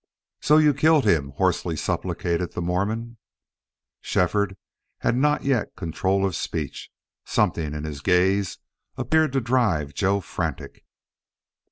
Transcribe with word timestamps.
"Say 0.41 0.63
YOU 0.63 0.73
killed 0.73 1.05
him!" 1.05 1.29
hoarsely 1.37 1.75
supplicated 1.77 2.53
the 2.53 2.61
Mormon. 2.63 3.17
Shefford 4.01 4.57
had 5.01 5.15
not 5.15 5.43
yet 5.43 5.75
control 5.75 6.25
of 6.25 6.35
speech. 6.35 6.89
Something 7.23 7.75
in 7.75 7.83
his 7.83 8.01
gaze 8.01 8.57
appeared 8.97 9.31
to 9.33 9.41
drive 9.41 9.93
Joe 9.93 10.19
frantic. 10.19 10.83